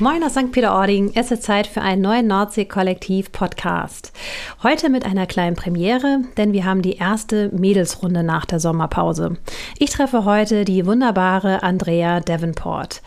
[0.00, 0.50] Moin aus St.
[0.50, 1.12] Peter-Ording.
[1.14, 4.14] Es ist Zeit für einen neuen Nordsee-Kollektiv-Podcast.
[4.62, 9.36] Heute mit einer kleinen Premiere, denn wir haben die erste Mädelsrunde nach der Sommerpause.
[9.78, 13.02] Ich treffe heute die wunderbare Andrea Davenport.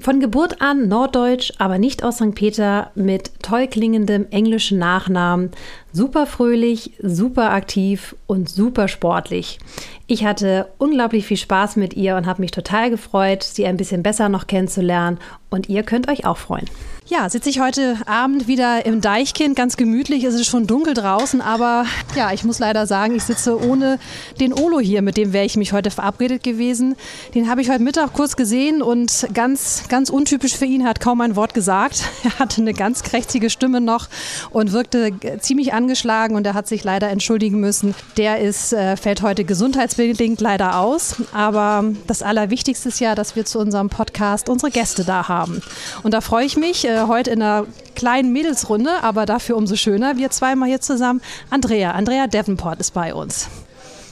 [0.00, 2.34] Von Geburt an Norddeutsch, aber nicht aus St.
[2.34, 5.52] Peter, mit toll klingendem englischen Nachnamen,
[5.92, 9.60] super fröhlich, super aktiv und super sportlich.
[10.06, 14.02] Ich hatte unglaublich viel Spaß mit ihr und habe mich total gefreut, sie ein bisschen
[14.02, 16.68] besser noch kennenzulernen und ihr könnt euch auch freuen.
[17.06, 20.24] Ja, sitze ich heute Abend wieder im Deichkind, ganz gemütlich.
[20.24, 21.84] Es ist schon dunkel draußen, aber
[22.16, 23.98] ja, ich muss leider sagen, ich sitze ohne
[24.40, 26.96] den Olo hier, mit dem wäre ich mich heute verabredet gewesen.
[27.34, 31.20] Den habe ich heute Mittag kurz gesehen und ganz, ganz untypisch für ihn hat kaum
[31.20, 32.04] ein Wort gesagt.
[32.24, 34.08] Er hatte eine ganz krächzige Stimme noch
[34.48, 37.94] und wirkte ziemlich angeschlagen und er hat sich leider entschuldigen müssen.
[38.16, 41.16] Der ist, äh, fällt heute gesundheitsbedingt leider aus.
[41.34, 45.60] Aber das Allerwichtigste ist ja, dass wir zu unserem Podcast unsere Gäste da haben.
[46.02, 50.16] Und da freue ich mich äh, heute in einer kleinen Mädelsrunde, aber dafür umso schöner.
[50.16, 51.20] Wir zweimal hier zusammen.
[51.50, 53.48] Andrea, Andrea Davenport ist bei uns.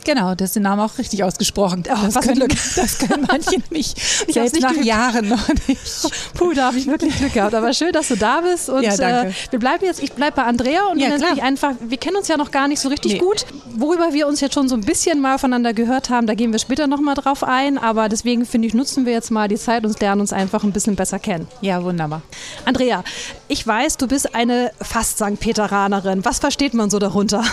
[0.05, 1.85] Genau, das ist der Name auch richtig ausgesprochen.
[1.89, 3.99] Oh, das, können, das, können, manche nicht.
[4.27, 4.85] Ich selbst nicht nach Glück.
[4.85, 6.11] Jahren noch nicht.
[6.35, 7.55] Puh, da habe ich wirklich Glück gehabt.
[7.55, 8.69] Aber schön, dass du da bist.
[8.69, 9.31] Und ja, danke.
[9.31, 12.29] Äh, wir bleiben jetzt, ich bleibe bei Andrea und ja, dann einfach, wir kennen uns
[12.29, 13.19] ja noch gar nicht so richtig nee.
[13.19, 13.47] gut.
[13.77, 16.59] Worüber wir uns jetzt schon so ein bisschen mal voneinander gehört haben, da gehen wir
[16.59, 17.79] später nochmal drauf ein.
[17.79, 20.73] Aber deswegen finde ich, nutzen wir jetzt mal die Zeit und lernen uns einfach ein
[20.73, 21.47] bisschen besser kennen.
[21.61, 22.23] Ja, wunderbar.
[22.65, 23.05] Andrea,
[23.49, 25.39] ich weiß, du bist eine fast St.
[25.39, 26.25] Peteranerin.
[26.25, 27.45] Was versteht man so darunter?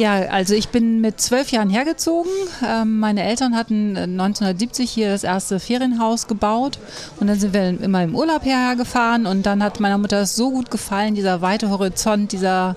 [0.00, 2.30] Ja, also ich bin mit zwölf Jahren hergezogen.
[2.66, 6.78] Ähm, meine Eltern hatten 1970 hier das erste Ferienhaus gebaut
[7.20, 10.52] und dann sind wir immer im Urlaub hergefahren und dann hat meiner Mutter es so
[10.52, 12.76] gut gefallen, dieser weite Horizont, dieser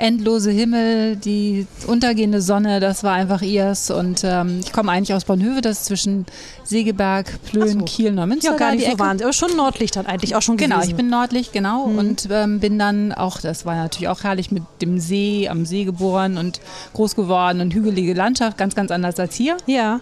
[0.00, 3.90] endlose Himmel, die untergehende Sonne, das war einfach ihrs.
[3.90, 6.26] Und ähm, ich komme eigentlich aus Bornhöve, das ist zwischen
[6.64, 7.84] Segeberg, Plön, so.
[7.84, 8.52] Kiel, Neumünster.
[8.52, 10.96] Ja, gar nicht so wahnsinnig, aber schon Nordlicht dann eigentlich auch schon genau, gewesen.
[10.96, 11.86] Genau, ich bin Nordlicht, genau.
[11.86, 11.98] Mhm.
[11.98, 15.84] Und ähm, bin dann auch, das war natürlich auch herrlich, mit dem See, am See
[15.84, 16.60] geboren und
[16.94, 19.56] groß geworden und hügelige Landschaft, ganz, ganz anders als hier.
[19.66, 20.00] Ja.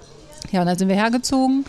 [0.52, 1.64] Ja, und dann sind wir hergezogen.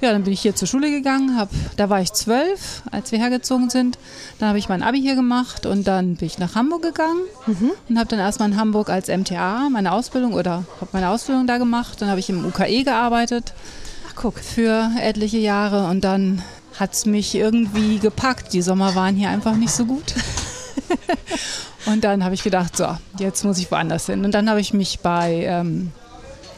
[0.00, 3.18] Ja, dann bin ich hier zur Schule gegangen, hab, da war ich zwölf, als wir
[3.18, 3.98] hergezogen sind.
[4.38, 7.72] Dann habe ich mein Abi hier gemacht und dann bin ich nach Hamburg gegangen mhm.
[7.86, 11.58] und habe dann erstmal in Hamburg als MTA meine Ausbildung oder habe meine Ausbildung da
[11.58, 12.00] gemacht.
[12.00, 13.52] Dann habe ich im UKE gearbeitet.
[14.08, 14.38] Ach, guck.
[14.38, 16.42] Für etliche Jahre und dann
[16.78, 18.54] hat es mich irgendwie gepackt.
[18.54, 20.14] Die Sommer waren hier einfach nicht so gut.
[21.84, 22.86] und dann habe ich gedacht, so,
[23.18, 24.24] jetzt muss ich woanders hin.
[24.24, 25.92] Und dann habe ich mich bei ähm,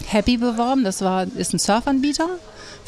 [0.06, 0.84] Happy beworben.
[0.84, 2.28] Das war, ist ein Surfanbieter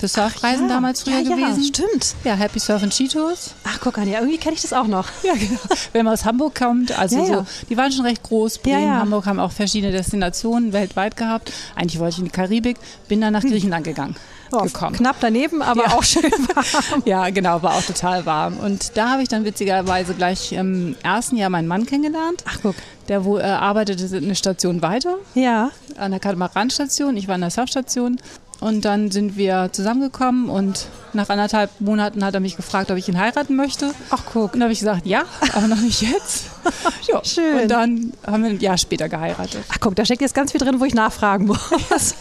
[0.05, 0.75] für Surfreisen ja.
[0.75, 1.63] damals früher ja, gewesen.
[1.63, 2.15] Ja, stimmt.
[2.25, 3.55] Ja, Happy Surf and Skitours.
[3.65, 5.09] Ach, guck an, ja, irgendwie kenne ich das auch noch.
[5.23, 5.59] Ja, genau.
[5.93, 8.59] Wenn man aus Hamburg kommt, also so, die waren schon recht groß.
[8.59, 11.53] Bremen, Hamburg haben auch verschiedene Destinationen weltweit gehabt.
[11.75, 12.77] Eigentlich wollte ich in die Karibik,
[13.09, 13.51] bin dann nach hm.
[13.51, 14.17] Griechenland gegangen.
[14.53, 14.67] Oh.
[14.67, 17.03] Knapp daneben, aber auch schön warm.
[17.05, 18.59] ja, genau, war auch total warm.
[18.59, 22.45] Und da habe ich dann witzigerweise gleich im ersten Jahr meinen Mann kennengelernt.
[22.47, 22.75] Ach, guck.
[23.09, 25.17] Der wo, äh, arbeitete eine Station weiter.
[25.35, 25.71] Ja.
[25.97, 27.17] An der Katamaran-Station.
[27.17, 28.19] Ich war an der Surfstation.
[28.65, 33.07] Und dann sind wir zusammengekommen und nach anderthalb Monaten hat er mich gefragt, ob ich
[33.11, 33.93] ihn heiraten möchte.
[34.09, 34.55] Ach guck.
[34.55, 36.47] Und da habe ich gesagt, ja, aber noch nicht jetzt.
[37.09, 37.25] ja.
[37.25, 37.63] Schön.
[37.63, 39.63] Und dann haben wir ein Jahr später geheiratet.
[39.69, 41.59] Ach guck, da steckt jetzt ganz viel drin, wo ich nachfragen muss.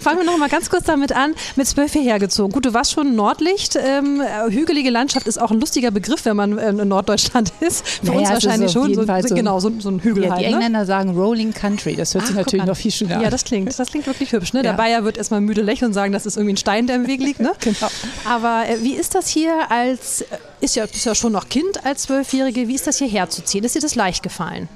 [0.00, 2.52] Fangen wir noch mal ganz kurz damit an, mit zwölf hergezogen.
[2.52, 3.76] Gut, du warst schon Nordlicht.
[3.76, 7.86] Ähm, hügelige Landschaft ist auch ein lustiger Begriff, wenn man in Norddeutschland ist.
[7.86, 8.94] Für naja, uns wahrscheinlich schon.
[8.94, 10.40] So, so, genau, so, so ein Hügel ja, halt.
[10.40, 10.52] Die ne?
[10.54, 10.86] Engländer ne?
[10.86, 11.96] sagen Rolling Country.
[11.96, 13.22] Das hört Ach, sich natürlich noch viel schöner an.
[13.22, 14.52] Ja, das klingt, das klingt wirklich hübsch.
[14.52, 14.62] Ne?
[14.62, 17.06] Der Bayer wird erstmal müde lächeln und sagen, das ist irgendwie ein Stein, der im
[17.06, 17.40] Weg liegt.
[17.40, 17.52] Ne?
[17.60, 17.88] genau.
[18.28, 20.26] Aber äh, wie ist das hier als, äh,
[20.60, 23.64] ist ja, bist ja schon noch Kind als Zwölfjährige, wie ist das hierher zu ziehen?
[23.64, 24.68] Ist dir das leicht gefallen?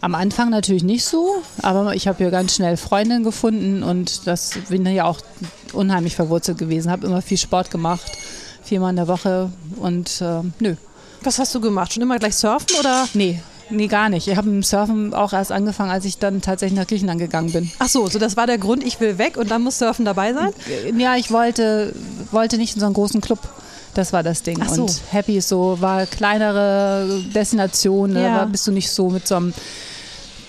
[0.00, 4.52] Am Anfang natürlich nicht so, aber ich habe hier ganz schnell Freundinnen gefunden und das
[4.68, 5.20] bin ja auch
[5.72, 6.90] unheimlich verwurzelt gewesen.
[6.90, 8.12] Habe immer viel Sport gemacht,
[8.62, 10.76] viermal in der Woche und äh, nö.
[11.22, 11.94] Was hast du gemacht?
[11.94, 13.08] Schon immer gleich surfen oder?
[13.14, 14.28] Nee, Nee, gar nicht.
[14.28, 17.50] Ich habe mit dem Surfen auch erst angefangen, als ich dann tatsächlich nach Griechenland gegangen
[17.52, 17.70] bin.
[17.78, 20.32] Ach so, so das war der Grund, ich will weg und dann muss Surfen dabei
[20.32, 20.52] sein?
[20.96, 21.92] Ja, ich wollte,
[22.30, 23.40] wollte nicht in so einen großen Club.
[23.96, 24.62] Das war das Ding.
[24.68, 24.82] So.
[24.82, 28.22] Und Happy ist so, war kleinere Destination, ne?
[28.22, 28.38] ja.
[28.40, 29.54] da bist du nicht so mit so einem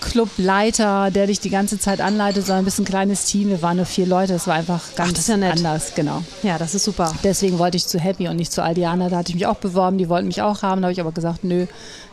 [0.00, 3.48] Clubleiter, der dich die ganze Zeit anleitet, sondern ein bisschen kleines Team.
[3.48, 6.22] Wir waren nur vier Leute, das war einfach ganz Ach, ja anders, genau.
[6.42, 7.12] Ja, das ist super.
[7.24, 9.08] Deswegen wollte ich zu Happy und nicht zu Aldiana.
[9.08, 11.12] Da hatte ich mich auch beworben, die wollten mich auch haben, da habe ich aber
[11.12, 11.66] gesagt, nö,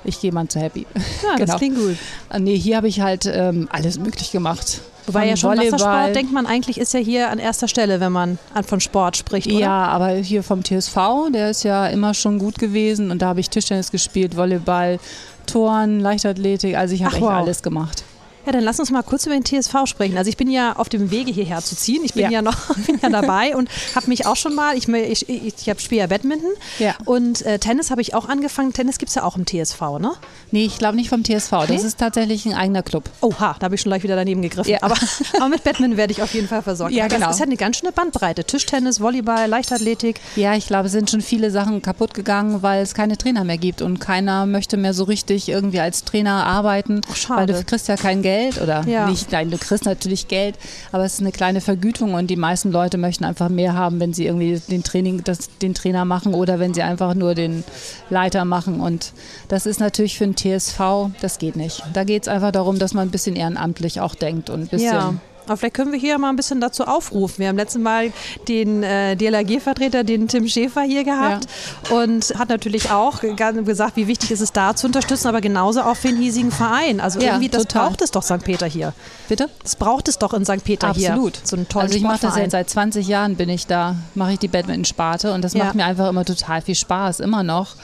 [0.03, 0.85] ich gehe mal zu Happy.
[1.23, 1.45] Ja, genau.
[1.45, 1.95] das klingt gut.
[2.29, 4.81] Äh, nee, hier habe ich halt ähm, alles möglich gemacht.
[5.07, 5.73] Wobei ja schon Volleyball.
[5.73, 9.47] Wassersport, denkt man eigentlich, ist ja hier an erster Stelle, wenn man von Sport spricht,
[9.47, 9.59] oder?
[9.59, 10.97] Ja, aber hier vom TSV,
[11.31, 14.99] der ist ja immer schon gut gewesen und da habe ich Tischtennis gespielt, Volleyball,
[15.45, 17.31] Touren, Leichtathletik, also ich habe echt wow.
[17.31, 18.03] alles gemacht.
[18.45, 20.17] Ja, dann lass uns mal kurz über den TSV sprechen.
[20.17, 22.03] Also ich bin ja auf dem Wege hierher zu ziehen.
[22.03, 24.87] Ich bin ja, ja noch bin ja dabei und habe mich auch schon mal, ich,
[24.87, 26.95] ich, ich, ich habe spiele ja Badminton ja.
[27.05, 28.73] und äh, Tennis habe ich auch angefangen.
[28.73, 30.13] Tennis gibt es ja auch im TSV, ne?
[30.51, 31.49] Nee, ich glaube nicht vom TSV.
[31.49, 31.75] Das nee?
[31.77, 33.09] ist tatsächlich ein eigener Club.
[33.21, 34.69] Oha, da habe ich schon gleich wieder daneben gegriffen.
[34.69, 34.79] Ja.
[34.81, 34.95] Aber,
[35.37, 36.93] aber mit Badminton werde ich auf jeden Fall versorgt.
[36.93, 37.27] Ja, genau.
[37.27, 38.43] Das ist ja eine ganz schöne Bandbreite.
[38.43, 40.19] Tischtennis, Volleyball, Leichtathletik.
[40.35, 43.57] Ja, ich glaube, es sind schon viele Sachen kaputt gegangen, weil es keine Trainer mehr
[43.57, 47.87] gibt und keiner möchte mehr so richtig irgendwie als Trainer arbeiten, Ach, weil du kriegst
[47.87, 49.07] ja kein Geld oder ja.
[49.07, 50.55] nicht, nein, du kriegst natürlich Geld,
[50.91, 54.13] aber es ist eine kleine Vergütung und die meisten Leute möchten einfach mehr haben, wenn
[54.13, 57.63] sie irgendwie den Training, das, den Trainer machen oder wenn sie einfach nur den
[58.09, 59.13] Leiter machen und
[59.47, 61.83] das ist natürlich für einen TSV, das geht nicht.
[61.93, 64.93] Da geht es einfach darum, dass man ein bisschen ehrenamtlich auch denkt und ein bisschen
[64.93, 65.13] ja.
[65.47, 67.39] Aber vielleicht können wir hier mal ein bisschen dazu aufrufen.
[67.39, 68.11] Wir haben letztes Mal
[68.47, 71.47] den äh, DLRG-Vertreter, den Tim Schäfer, hier gehabt
[71.89, 71.97] ja.
[71.97, 75.95] und hat natürlich auch gesagt, wie wichtig ist es da zu unterstützen, aber genauso auch
[75.95, 76.99] für den hiesigen Verein.
[76.99, 77.89] Also ja, irgendwie, das total.
[77.89, 78.43] braucht es doch St.
[78.43, 78.93] Peter hier.
[79.27, 79.49] Bitte?
[79.63, 80.63] Das braucht es doch in St.
[80.63, 80.99] Peter Absolut.
[80.99, 81.13] hier.
[81.13, 81.39] Absolut.
[81.43, 84.33] So einen tollen also ich mache das jetzt seit 20 Jahren bin ich da, mache
[84.33, 85.65] ich die Badminton-Sparte und das ja.
[85.65, 87.75] macht mir einfach immer total viel Spaß, immer noch.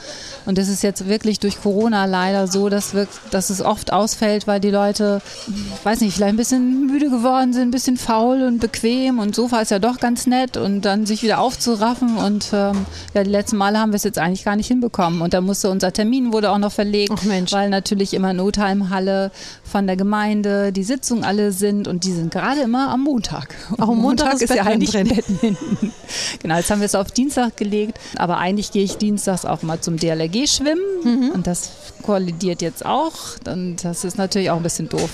[0.46, 4.46] Und das ist jetzt wirklich durch Corona leider so, dass, wir, dass es oft ausfällt,
[4.46, 5.20] weil die Leute,
[5.84, 9.60] weiß nicht, vielleicht ein bisschen müde geworden sind, ein bisschen faul und bequem und Sofa
[9.60, 13.56] ist ja doch ganz nett und dann sich wieder aufzuraffen und ähm, ja, die letzten
[13.56, 16.50] Male haben wir es jetzt eigentlich gar nicht hinbekommen und da musste unser Termin wurde
[16.50, 17.12] auch noch verlegt,
[17.52, 19.30] weil natürlich immer Notheimhalle
[19.64, 23.54] von der Gemeinde die Sitzungen alle sind und die sind gerade immer am Montag.
[23.78, 25.56] Auch am Montag, Montag ist, ist ja eigentlich drin.
[26.40, 29.80] genau, jetzt haben wir es auf Dienstag gelegt, aber eigentlich gehe ich dienstags auch mal
[29.80, 31.30] zum DLRG schwimmen mhm.
[31.34, 31.70] und das
[32.02, 33.14] kollidiert jetzt auch
[33.46, 35.10] und das ist natürlich auch ein bisschen doof.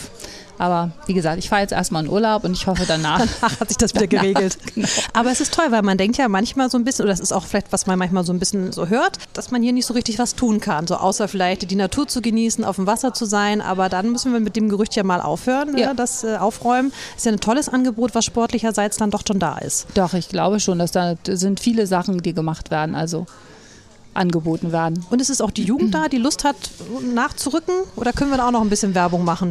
[0.58, 3.18] Aber wie gesagt, ich fahre jetzt erstmal in Urlaub und ich hoffe danach.
[3.40, 4.58] danach hat sich das wieder geregelt.
[4.74, 4.88] genau.
[5.12, 7.32] Aber es ist toll, weil man denkt ja manchmal so ein bisschen, oder das ist
[7.32, 9.94] auch vielleicht, was man manchmal so ein bisschen so hört, dass man hier nicht so
[9.94, 10.86] richtig was tun kann.
[10.86, 13.60] So außer vielleicht die Natur zu genießen, auf dem Wasser zu sein.
[13.60, 15.88] Aber dann müssen wir mit dem Gerücht ja mal aufhören, ja.
[15.88, 16.92] Ne, das äh, aufräumen.
[17.16, 19.86] Ist ja ein tolles Angebot, was sportlicherseits dann doch schon da ist.
[19.94, 22.94] Doch, ich glaube schon, dass da sind viele Sachen, die gemacht werden.
[22.94, 23.26] Also
[24.18, 25.04] angeboten werden.
[25.10, 26.56] Und ist es auch die Jugend da, die Lust hat,
[27.14, 27.74] nachzurücken?
[27.96, 29.50] Oder können wir da auch noch ein bisschen Werbung machen?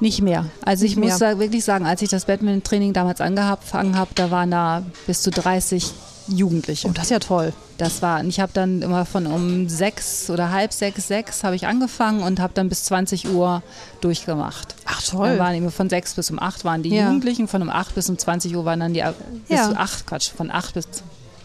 [0.00, 0.46] Nicht mehr.
[0.64, 4.50] Also ich muss da wirklich sagen, als ich das Badminton-Training damals angefangen habe, da waren
[4.50, 5.92] da bis zu 30
[6.28, 6.88] Jugendliche.
[6.88, 7.52] Oh, das ist ja toll.
[7.76, 11.66] Das war, ich habe dann immer von um sechs oder halb sechs, sechs habe ich
[11.66, 13.62] angefangen und habe dann bis 20 Uhr
[14.00, 14.74] durchgemacht.
[14.86, 15.30] Ach toll.
[15.30, 17.06] Dann waren immer von sechs bis um acht waren die ja.
[17.06, 19.14] Jugendlichen, von um acht bis um 20 Uhr waren dann die, ja.
[19.48, 20.86] bis zu acht, Quatsch, von acht bis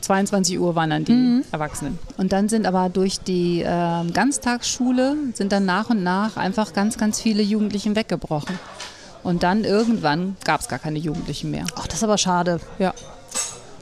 [0.10, 1.46] 22 Uhr waren dann die mhm.
[1.52, 2.00] Erwachsenen.
[2.18, 6.98] Und dann sind aber durch die äh, Ganztagsschule sind dann nach und nach einfach ganz,
[6.98, 8.58] ganz viele Jugendlichen weggebrochen.
[9.22, 11.66] Und dann irgendwann gab es gar keine Jugendlichen mehr.
[11.76, 12.60] Ach, das ist aber schade.
[12.80, 12.96] Ja.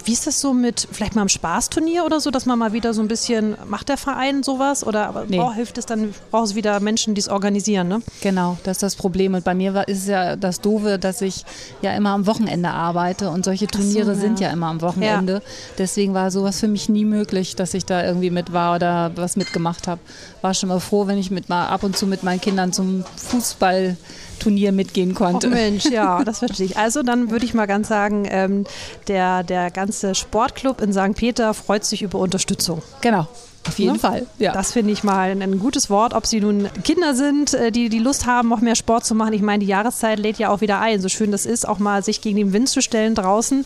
[0.07, 2.93] Wie ist das so mit vielleicht mal einem Spaßturnier oder so, dass man mal wieder
[2.93, 5.37] so ein bisschen, macht der Verein sowas oder aber nee.
[5.37, 8.01] oh, hilft es dann, braucht es wieder Menschen, die es organisieren, ne?
[8.21, 9.33] Genau, das ist das Problem.
[9.33, 11.43] Und bei mir war, ist es ja das Doofe, dass ich
[11.81, 14.17] ja immer am Wochenende arbeite und solche Turniere so, ja.
[14.17, 15.33] sind ja immer am Wochenende.
[15.33, 15.41] Ja.
[15.77, 19.35] Deswegen war sowas für mich nie möglich, dass ich da irgendwie mit war oder was
[19.35, 19.99] mitgemacht habe.
[20.41, 23.03] War schon mal froh, wenn ich mit mal ab und zu mit meinen Kindern zum
[23.17, 23.97] Fußball
[24.37, 25.47] Turnier mitgehen konnte.
[25.47, 26.77] Oh Mensch, ja, das verstehe ich.
[26.77, 28.63] Also dann würde ich mal ganz sagen, ähm,
[29.07, 31.15] der, der ganze Sportclub in St.
[31.15, 32.81] Peter freut sich über Unterstützung.
[33.01, 33.27] Genau.
[33.67, 33.99] Auf jeden ne?
[33.99, 34.25] Fall.
[34.37, 34.53] Ja.
[34.53, 37.89] Das finde ich mal ein, ein, gutes Wort, ob sie nun Kinder sind, äh, die
[37.89, 39.33] die Lust haben, noch mehr Sport zu machen.
[39.33, 41.01] Ich meine, die Jahreszeit lädt ja auch wieder ein.
[41.01, 43.65] So schön das ist, auch mal sich gegen den Wind zu stellen draußen.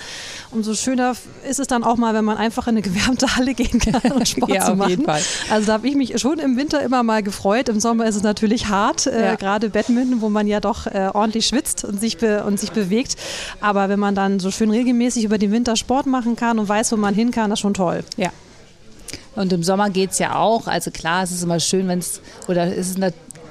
[0.52, 1.16] Umso schöner
[1.50, 4.28] ist es dann auch mal, wenn man einfach in eine gewärmte Halle gehen kann und
[4.28, 4.82] Sport ja, zu machen.
[4.82, 5.22] Auf jeden Fall.
[5.50, 7.70] Also da habe ich mich schon im Winter immer mal gefreut.
[7.70, 9.36] Im Sommer ist es natürlich hart, äh, ja.
[9.36, 13.16] gerade Badminton, wo man ja doch äh, ordentlich schwitzt und sich, und sich bewegt.
[13.60, 16.92] Aber wenn man dann so schön regelmäßig über den Winter Sport machen kann und weiß,
[16.92, 18.04] wo man hin kann, das ist schon toll.
[18.18, 18.32] Ja.
[19.36, 20.68] Und im Sommer geht es ja auch.
[20.68, 23.00] Also klar, es ist immer schön, wenn es, oder es ist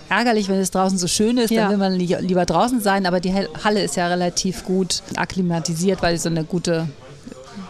[0.08, 1.62] ärgerlich, wenn es draußen so schön ist, ja.
[1.62, 6.16] dann will man lieber draußen sein, aber die Halle ist ja relativ gut akklimatisiert, weil
[6.16, 6.88] sie so eine gute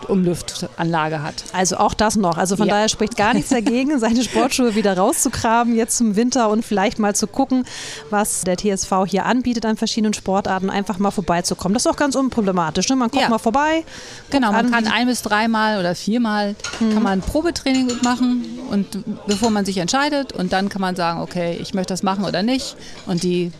[0.09, 1.45] Umluftanlage hat.
[1.53, 2.39] Also auch das noch.
[2.39, 2.75] Also von ja.
[2.75, 7.15] daher spricht gar nichts dagegen, seine Sportschuhe wieder rauszugraben jetzt zum Winter und vielleicht mal
[7.15, 7.65] zu gucken,
[8.11, 11.75] was der TSV hier anbietet an verschiedenen Sportarten, einfach mal vorbeizukommen.
[11.75, 12.89] Das ist auch ganz unproblematisch.
[12.89, 12.97] Ne?
[12.97, 13.29] Man kommt ja.
[13.29, 13.85] mal vorbei.
[14.31, 16.95] Genau, man kann ein bis dreimal oder viermal mhm.
[16.95, 21.21] kann man ein Probetraining mitmachen und bevor man sich entscheidet und dann kann man sagen,
[21.21, 22.77] okay, ich möchte das machen oder nicht.
[23.07, 23.53] Und die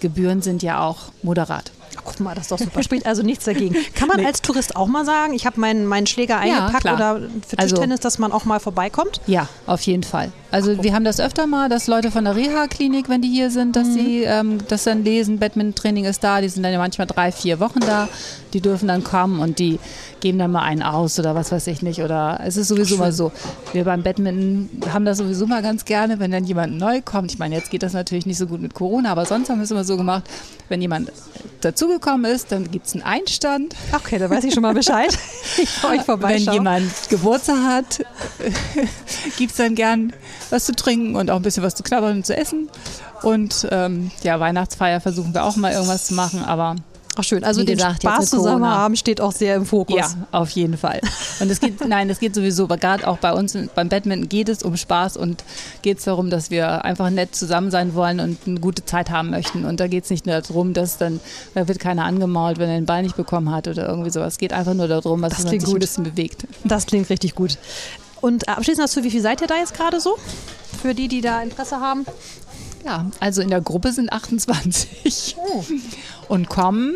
[0.00, 1.72] Gebühren sind ja auch moderat
[2.16, 2.82] guck mal, das doch super.
[2.82, 3.76] Spricht also nichts dagegen.
[3.94, 4.26] Kann man nee.
[4.26, 7.98] als Tourist auch mal sagen, ich habe meinen, meinen Schläger eingepackt ja, oder für Tischtennis,
[7.98, 9.20] also, dass man auch mal vorbeikommt?
[9.26, 10.32] Ja, auf jeden Fall.
[10.50, 13.76] Also wir haben das öfter mal, dass Leute von der Reha-Klinik, wenn die hier sind,
[13.76, 17.32] dass sie ähm, das dann lesen, Badminton-Training ist da, die sind dann ja manchmal drei,
[17.32, 18.08] vier Wochen da,
[18.52, 19.78] die dürfen dann kommen und die
[20.20, 22.00] geben dann mal einen aus oder was weiß ich nicht.
[22.00, 23.32] Oder es ist sowieso mal so.
[23.72, 27.32] Wir beim Badminton haben das sowieso mal ganz gerne, wenn dann jemand neu kommt.
[27.32, 29.64] Ich meine, jetzt geht das natürlich nicht so gut mit Corona, aber sonst haben wir
[29.64, 30.24] es immer so gemacht,
[30.68, 31.12] wenn jemand
[31.60, 33.74] dazugekommen ist, dann gibt es einen Einstand.
[33.92, 35.16] Okay, da weiß ich schon mal Bescheid.
[35.58, 36.46] ich bei euch vorbeischauen.
[36.46, 37.98] Wenn jemand Geburtstag hat,
[39.36, 40.12] gibt es dann gern
[40.50, 42.68] was zu trinken und auch ein bisschen was zu knabbern und zu essen.
[43.22, 46.76] Und ähm, ja, Weihnachtsfeier versuchen wir auch mal irgendwas zu machen, aber
[47.18, 49.96] Ach schön, also den gesagt, Spaß zusammen haben steht auch sehr im Fokus.
[49.96, 51.00] Ja, auf jeden Fall.
[51.40, 54.62] Und es geht, nein, es geht sowieso, gerade auch bei uns beim Badminton geht es
[54.62, 55.42] um Spaß und
[55.80, 59.30] geht es darum, dass wir einfach nett zusammen sein wollen und eine gute Zeit haben
[59.30, 59.64] möchten.
[59.64, 61.20] Und da geht es nicht nur darum, dass dann,
[61.54, 64.34] da wird keiner angemault, wenn er den Ball nicht bekommen hat oder irgendwie sowas.
[64.34, 65.76] Es geht einfach nur darum, dass man sich gut.
[65.76, 66.46] ein bisschen bewegt.
[66.64, 67.56] Das klingt richtig gut.
[68.20, 70.16] Und abschließend dazu, wie viel seid ihr da jetzt gerade so?
[70.80, 72.06] Für die, die da Interesse haben?
[72.84, 75.36] Ja, also in der Gruppe sind 28.
[75.38, 75.64] Oh.
[76.28, 76.94] Und kommen,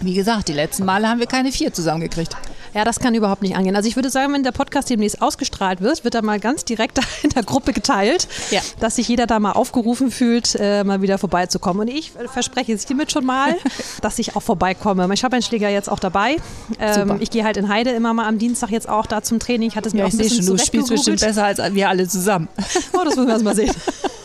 [0.00, 2.36] wie gesagt, die letzten Male haben wir keine vier zusammengekriegt.
[2.74, 3.76] Ja, das kann überhaupt nicht angehen.
[3.76, 6.98] Also ich würde sagen, wenn der Podcast demnächst ausgestrahlt wird, wird er mal ganz direkt
[7.22, 8.60] in der Gruppe geteilt, ja.
[8.78, 11.82] dass sich jeder da mal aufgerufen fühlt, äh, mal wieder vorbeizukommen.
[11.82, 13.56] Und ich verspreche es hiermit schon mal,
[14.02, 15.08] dass ich auch vorbeikomme.
[15.14, 16.36] Ich habe einen Schläger jetzt auch dabei.
[16.78, 19.68] Ähm, ich gehe halt in Heide immer mal am Dienstag jetzt auch da zum Training.
[19.68, 21.88] Ich hatte es mir ja, auch ein bisschen schon, Du spielst bestimmt besser als wir
[21.88, 22.48] alle zusammen.
[22.92, 23.74] Oh, das müssen wir erst mal sehen.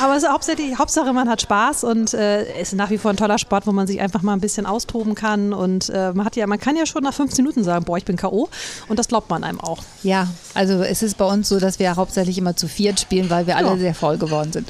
[0.00, 3.10] Aber es ist hauptsächlich, Hauptsache, man hat Spaß und äh, es ist nach wie vor
[3.10, 5.52] ein toller Sport, wo man sich einfach mal ein bisschen austoben kann.
[5.52, 8.04] Und äh, man hat ja, man kann ja schon nach 15 Minuten sagen, boah, ich
[8.04, 8.48] bin K.O.
[8.88, 9.82] Und das glaubt man einem auch.
[10.02, 13.46] Ja, also es ist bei uns so, dass wir hauptsächlich immer zu viert spielen, weil
[13.46, 13.76] wir alle ja.
[13.76, 14.68] sehr voll geworden sind.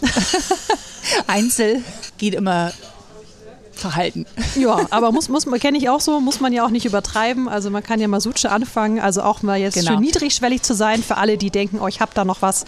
[1.27, 1.83] Einzel
[2.19, 2.73] geht immer
[3.83, 4.25] verhalten.
[4.57, 7.49] Ja, aber muss, muss kenne ich auch so, muss man ja auch nicht übertreiben.
[7.49, 9.93] Also man kann ja mal Suche anfangen, also auch mal jetzt genau.
[9.93, 12.65] schön niedrigschwellig zu sein für alle, die denken, oh, ich habe da noch was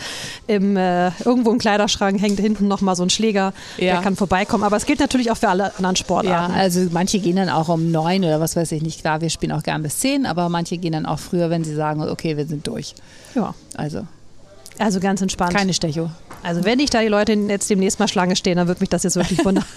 [0.47, 3.95] im äh, irgendwo im Kleiderschrank hängt hinten noch mal so ein Schläger, ja.
[3.95, 4.65] der kann vorbeikommen.
[4.65, 6.53] Aber es gilt natürlich auch für alle anderen Sportarten.
[6.53, 9.01] Ja, also manche gehen dann auch um neun oder was weiß ich nicht.
[9.01, 11.75] Klar, wir spielen auch gern bis zehn, aber manche gehen dann auch früher, wenn sie
[11.75, 12.95] sagen, okay, wir sind durch.
[13.35, 13.55] Ja.
[13.77, 14.07] Also.
[14.79, 15.55] Also ganz entspannt.
[15.55, 16.11] Keine Stecho.
[16.43, 19.03] Also wenn ich da die Leute jetzt demnächst mal Schlange stehen, dann würde mich das
[19.03, 19.65] jetzt wirklich wundern.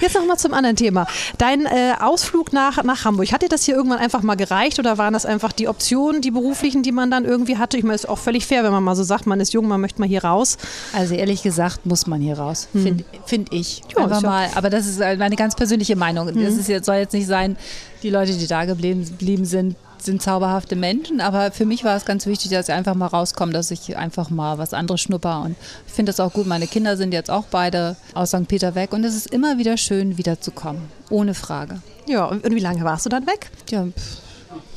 [0.00, 1.06] Jetzt noch mal zum anderen Thema.
[1.38, 4.98] Dein äh, Ausflug nach, nach Hamburg, hat dir das hier irgendwann einfach mal gereicht oder
[4.98, 7.76] waren das einfach die Optionen, die beruflichen, die man dann irgendwie hatte?
[7.76, 9.68] Ich meine, es ist auch völlig fair, wenn man mal so sagt, man ist jung,
[9.68, 10.58] man möchte mal hier raus.
[10.92, 12.82] Also ehrlich gesagt muss man hier raus, hm.
[12.82, 13.82] finde find ich.
[13.96, 16.28] Ja, einfach mal, aber das ist meine ganz persönliche Meinung.
[16.28, 16.44] Hm.
[16.44, 17.56] Das ist soll jetzt nicht sein,
[18.02, 22.26] die Leute, die da geblieben sind, sind zauberhafte Menschen, aber für mich war es ganz
[22.26, 25.56] wichtig, dass ich einfach mal rauskomme, dass ich einfach mal was anderes schnupper und
[25.86, 26.46] ich finde das auch gut.
[26.46, 28.48] Meine Kinder sind jetzt auch beide aus St.
[28.48, 31.80] Peter weg und es ist immer wieder schön, wiederzukommen, ohne Frage.
[32.06, 33.50] Ja, und wie lange warst du dann weg?
[33.70, 33.86] Ja,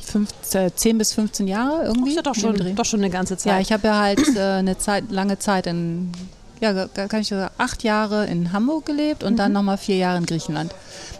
[0.06, 2.10] 15, 10 bis 15 Jahre irgendwie.
[2.10, 3.52] Ist ja doch schon, doch schon eine ganze Zeit.
[3.52, 6.12] Ja, ich habe ja halt äh, eine Zeit, lange Zeit in,
[6.60, 9.36] ja, kann ich sagen, acht Jahre in Hamburg gelebt und mhm.
[9.36, 10.72] dann nochmal vier Jahre in Griechenland.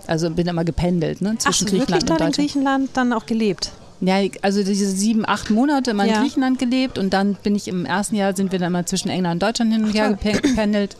[0.07, 2.39] Also bin immer gependelt ne, zwischen Ach, Griechenland wirklich und Deutschland.
[2.39, 3.73] in Griechenland dann auch gelebt?
[4.01, 6.21] Ja, also diese sieben, acht Monate immer in ja.
[6.21, 9.35] Griechenland gelebt und dann bin ich im ersten Jahr sind wir dann mal zwischen England
[9.35, 10.97] und Deutschland hin und her gependelt.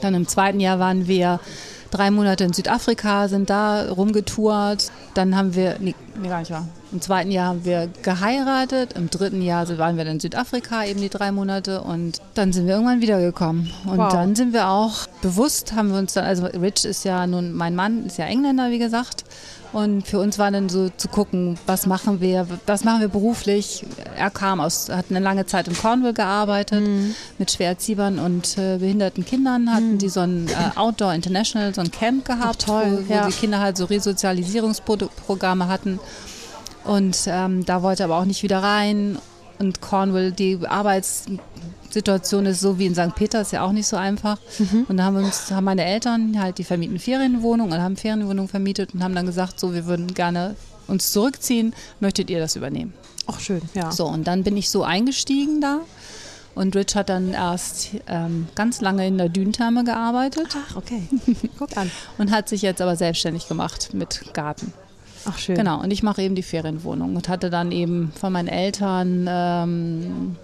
[0.00, 1.40] Dann im zweiten Jahr waren wir
[1.90, 4.90] drei Monate in Südafrika, sind da rumgetourt.
[5.14, 6.66] Dann haben wir, nee, nee gar nicht wahr.
[6.92, 8.92] Im zweiten Jahr haben wir geheiratet.
[8.94, 12.74] Im dritten Jahr waren wir in Südafrika eben die drei Monate und dann sind wir
[12.74, 13.72] irgendwann wiedergekommen.
[13.86, 14.12] Und wow.
[14.12, 17.74] dann sind wir auch bewusst, haben wir uns dann, also Rich ist ja nun, mein
[17.74, 19.24] Mann ist ja Engländer, wie gesagt.
[19.74, 23.84] Und für uns war dann so zu gucken, was machen wir, was machen wir beruflich.
[24.16, 27.16] Er kam aus, hat eine lange Zeit in Cornwall gearbeitet mhm.
[27.38, 29.74] mit schwer erziehbaren und äh, behinderten Kindern.
[29.74, 29.98] Hatten mhm.
[29.98, 33.26] die so ein äh, Outdoor International, so ein Camp gehabt, Ach, toll, wo, wo ja.
[33.26, 35.98] die Kinder halt so Resozialisierungsprogramme hatten.
[36.84, 39.18] Und ähm, da wollte er aber auch nicht wieder rein.
[39.58, 41.26] Und Cornwall, die Arbeits
[41.90, 43.14] Situation ist so wie in St.
[43.14, 44.38] Peter, ist ja auch nicht so einfach.
[44.58, 44.86] Mhm.
[44.88, 48.92] Und da haben uns, haben meine Eltern halt, die vermieten Ferienwohnung und haben Ferienwohnung vermietet
[48.92, 50.56] und haben dann gesagt, so, wir würden gerne
[50.86, 52.92] uns zurückziehen, möchtet ihr das übernehmen?
[53.26, 53.90] Ach schön, ja.
[53.90, 55.80] So, und dann bin ich so eingestiegen da.
[56.54, 60.48] Und Rich hat dann erst ähm, ganz lange in der Dünentherme gearbeitet.
[60.68, 61.02] Ach, okay.
[61.58, 61.90] Guck an.
[62.18, 64.72] und hat sich jetzt aber selbstständig gemacht mit Garten.
[65.26, 65.56] Ach, schön.
[65.56, 70.36] Genau, und ich mache eben die Ferienwohnung und hatte dann eben von meinen Eltern ähm,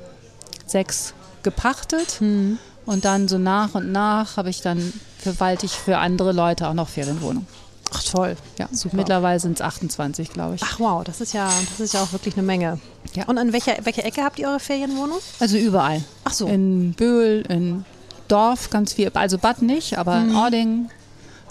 [0.67, 2.21] sechs gepachtet.
[2.21, 2.59] Mhm.
[2.87, 6.75] Und dann so nach und nach habe ich dann verwalte ich für andere Leute auch
[6.75, 7.47] noch Ferienwohnungen.
[7.93, 8.37] Ach toll.
[8.59, 8.97] Ja, super.
[8.97, 10.63] Mittlerweile sind es 28, glaube ich.
[10.63, 12.79] Ach wow, das ist ja, das ist ja auch wirklich eine Menge.
[13.15, 13.25] Ja.
[13.25, 15.19] Und an welcher, welcher Ecke habt ihr eure Ferienwohnung?
[15.41, 16.03] Also überall.
[16.25, 16.47] Ach so.
[16.47, 17.85] In Böhl, in
[18.29, 20.37] Dorf ganz viel, also Bad nicht, aber mhm.
[20.37, 20.91] Ording,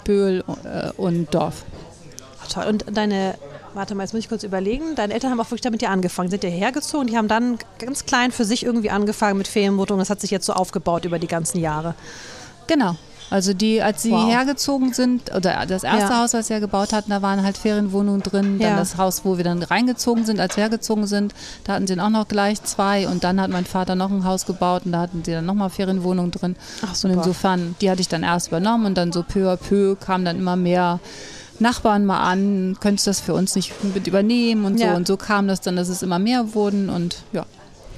[0.04, 1.64] Böhl äh, und Dorf.
[2.50, 2.64] Toll.
[2.64, 3.36] Und deine
[3.74, 4.96] Warte mal, jetzt muss ich kurz überlegen.
[4.96, 7.06] Deine Eltern haben auch wirklich damit ja angefangen, sind ja hergezogen.
[7.06, 9.98] Die haben dann ganz klein für sich irgendwie angefangen mit Ferienwohnung.
[9.98, 11.94] Das hat sich jetzt so aufgebaut über die ganzen Jahre.
[12.66, 12.96] Genau.
[13.30, 14.28] Also die, als sie wow.
[14.28, 16.20] hergezogen sind, oder das erste ja.
[16.20, 18.58] Haus, was sie ja gebaut hatten, da waren halt Ferienwohnungen drin.
[18.58, 18.76] Dann ja.
[18.76, 22.04] das Haus, wo wir dann reingezogen sind, als wir hergezogen sind, da hatten sie dann
[22.04, 23.06] auch noch gleich zwei.
[23.06, 25.70] Und dann hat mein Vater noch ein Haus gebaut und da hatten sie dann nochmal
[25.70, 26.56] Ferienwohnungen drin.
[26.84, 27.14] Ach, super.
[27.14, 30.24] und insofern, die hatte ich dann erst übernommen und dann so peu à peu kamen
[30.24, 30.98] dann immer mehr
[31.60, 34.90] Nachbarn mal an, könntest du das für uns nicht mit übernehmen und ja.
[34.90, 34.96] so.
[34.96, 37.46] Und so kam das dann, dass es immer mehr wurden und ja.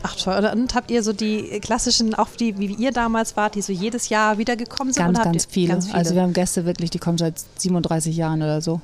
[0.02, 0.50] Ach toll.
[0.52, 4.08] Und habt ihr so die klassischen, auch die, wie ihr damals wart, die so jedes
[4.08, 5.04] Jahr wiedergekommen sind?
[5.04, 5.74] Ganz, ganz viele.
[5.74, 5.96] ganz viele.
[5.96, 8.80] Also wir haben Gäste wirklich, die kommen seit 37 Jahren oder so.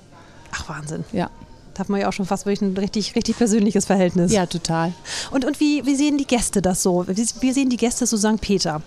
[0.52, 1.04] Ach Wahnsinn.
[1.12, 1.28] Ja.
[1.75, 4.32] Da hat man ja auch schon fast wirklich ein richtig, richtig persönliches Verhältnis.
[4.32, 4.92] Ja, total.
[5.30, 7.04] Und, und wie, wie sehen die Gäste das so?
[7.08, 8.40] Wie, wie sehen die Gäste so St.
[8.40, 8.82] Peter?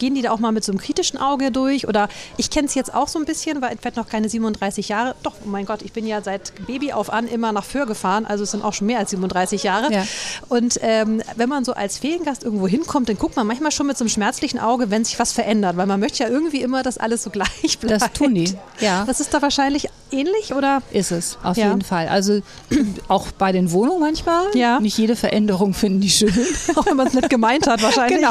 [0.00, 1.86] Gehen die da auch mal mit so einem kritischen Auge durch?
[1.86, 4.88] Oder ich kenne es jetzt auch so ein bisschen, weil ich werde noch keine 37
[4.88, 5.14] Jahre.
[5.22, 8.26] Doch, oh mein Gott, ich bin ja seit Baby auf an immer nach Föhr gefahren,
[8.26, 9.92] also es sind auch schon mehr als 37 Jahre.
[9.92, 10.04] Ja.
[10.48, 13.96] Und ähm, wenn man so als Feriengast irgendwo hinkommt, dann guckt man manchmal schon mit
[13.96, 16.98] so einem schmerzlichen Auge, wenn sich was verändert, weil man möchte ja irgendwie immer, dass
[16.98, 18.02] alles so gleich bleibt.
[18.02, 19.04] Das tun die, ja.
[19.04, 20.82] Das ist da wahrscheinlich ähnlich, oder?
[20.90, 21.68] Ist es, auf ja.
[21.68, 22.08] jeden Fall.
[22.08, 22.40] Also
[23.08, 24.44] auch bei den Wohnungen manchmal.
[24.54, 24.80] Ja.
[24.80, 26.32] Nicht jede Veränderung finden die schön.
[26.76, 28.20] auch wenn man es nicht gemeint hat, wahrscheinlich.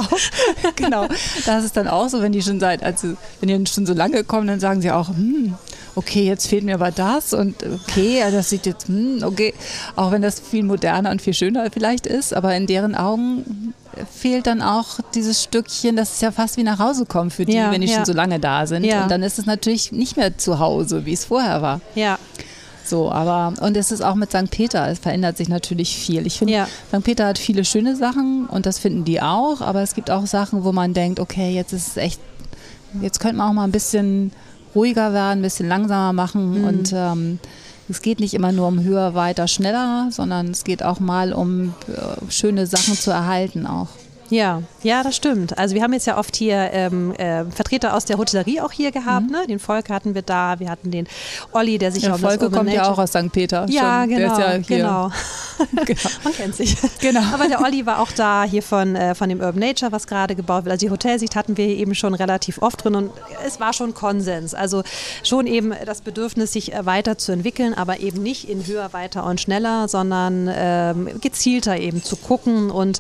[0.75, 1.07] Genau, genau.
[1.59, 4.23] Das ist dann auch so, wenn die schon seit, also wenn die schon so lange
[4.23, 5.55] kommen, dann sagen sie auch, hm,
[5.95, 9.53] okay, jetzt fehlt mir aber das und okay, das sieht jetzt, hm, okay,
[9.97, 13.73] auch wenn das viel moderner und viel schöner vielleicht ist, aber in deren Augen
[14.09, 17.55] fehlt dann auch dieses Stückchen, das ist ja fast wie nach Hause kommen für die,
[17.55, 17.97] ja, wenn die ja.
[17.97, 18.85] schon so lange da sind.
[19.03, 21.81] Und dann ist es natürlich nicht mehr zu Hause, wie es vorher war.
[21.93, 22.17] Ja.
[22.89, 24.49] So, aber und es ist auch mit St.
[24.49, 26.25] Peter, es verändert sich natürlich viel.
[26.25, 26.67] Ich finde, ja.
[26.87, 27.03] St.
[27.03, 30.63] Peter hat viele schöne Sachen und das finden die auch, aber es gibt auch Sachen,
[30.63, 32.19] wo man denkt, okay, jetzt ist es echt,
[33.01, 34.31] jetzt könnte man auch mal ein bisschen
[34.73, 36.67] ruhiger werden, ein bisschen langsamer machen mhm.
[36.67, 37.39] und ähm,
[37.89, 41.75] es geht nicht immer nur um höher, weiter, schneller, sondern es geht auch mal um
[41.87, 43.87] äh, schöne Sachen zu erhalten auch.
[44.29, 45.57] Ja, ja, das stimmt.
[45.57, 48.91] Also wir haben jetzt ja oft hier ähm, äh, Vertreter aus der Hotellerie auch hier
[48.91, 49.25] gehabt.
[49.25, 49.31] Mhm.
[49.31, 49.47] Ne?
[49.47, 51.07] Den Volker hatten wir da, wir hatten den
[51.51, 53.31] Olli, der sich ja, auf Volker kommt ja auch aus St.
[53.31, 53.65] Peter.
[53.69, 54.09] Ja, schon.
[54.09, 54.63] genau, ja genau.
[54.67, 55.11] genau.
[56.23, 56.77] Man kennt sich.
[57.01, 57.21] Genau.
[57.33, 60.35] Aber der Olli war auch da hier von, äh, von dem Urban Nature, was gerade
[60.35, 60.73] gebaut wird.
[60.73, 63.11] Also die Hotelsicht hatten wir eben schon relativ oft drin und
[63.45, 64.53] es war schon Konsens.
[64.53, 64.83] Also
[65.23, 69.87] schon eben das Bedürfnis, sich äh, weiterzuentwickeln, aber eben nicht in höher, weiter und schneller,
[69.87, 72.99] sondern ähm, gezielter eben zu gucken und